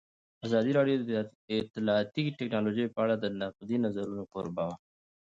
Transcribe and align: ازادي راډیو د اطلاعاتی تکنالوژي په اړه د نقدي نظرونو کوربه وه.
ازادي 0.45 0.71
راډیو 0.77 0.99
د 1.09 1.11
اطلاعاتی 1.63 2.25
تکنالوژي 2.39 2.85
په 2.93 2.99
اړه 3.03 3.15
د 3.19 3.25
نقدي 3.41 3.77
نظرونو 3.85 4.23
کوربه 4.33 4.63
وه. 4.67 4.75